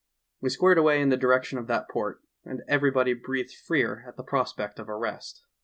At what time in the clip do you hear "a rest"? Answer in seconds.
4.89-5.43